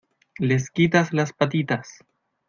les 0.39 0.71
quitas 0.71 1.13
las 1.13 1.31
patitas... 1.31 2.03